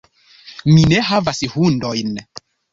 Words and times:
Mi 0.77 0.85
ne 0.95 1.03
havas 1.11 1.45
hundojn. 1.53 2.21